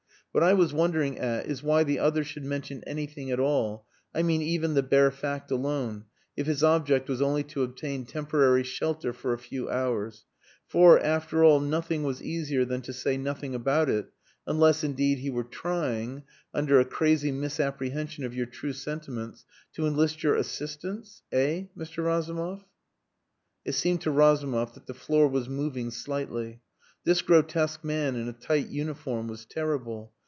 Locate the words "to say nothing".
12.83-13.53